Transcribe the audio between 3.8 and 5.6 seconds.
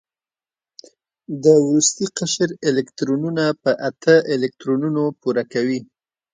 اته الکترونونو پوره